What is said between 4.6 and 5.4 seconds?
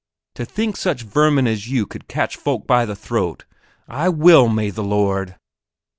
the Lord...."